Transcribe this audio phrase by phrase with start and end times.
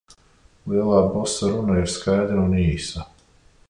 [0.71, 3.11] Lielā bosa runa ir skaidra un īsa.